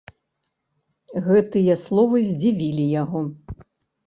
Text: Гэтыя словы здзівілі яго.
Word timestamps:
Гэтыя 1.27 1.75
словы 1.83 2.17
здзівілі 2.31 2.89
яго. 3.03 3.19